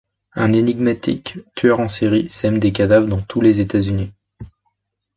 [0.33, 4.11] Un énigmatique tueur en série sème des cadavres dans tous les États-Unis.